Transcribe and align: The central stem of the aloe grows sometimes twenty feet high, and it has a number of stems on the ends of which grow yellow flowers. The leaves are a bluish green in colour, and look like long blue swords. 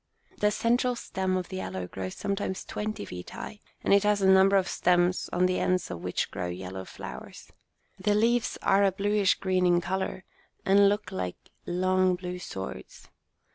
The 0.39 0.49
central 0.49 0.95
stem 0.95 1.37
of 1.37 1.49
the 1.49 1.61
aloe 1.61 1.85
grows 1.85 2.15
sometimes 2.15 2.65
twenty 2.65 3.05
feet 3.05 3.29
high, 3.29 3.59
and 3.83 3.93
it 3.93 4.01
has 4.01 4.19
a 4.19 4.27
number 4.27 4.55
of 4.55 4.67
stems 4.67 5.29
on 5.31 5.45
the 5.45 5.59
ends 5.59 5.91
of 5.91 6.01
which 6.03 6.31
grow 6.31 6.47
yellow 6.47 6.85
flowers. 6.85 7.51
The 7.99 8.15
leaves 8.15 8.57
are 8.63 8.83
a 8.83 8.91
bluish 8.91 9.35
green 9.35 9.67
in 9.67 9.79
colour, 9.79 10.23
and 10.65 10.89
look 10.89 11.11
like 11.11 11.37
long 11.67 12.15
blue 12.15 12.39
swords. 12.39 13.09